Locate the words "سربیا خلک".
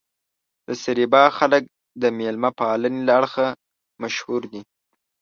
0.83-1.63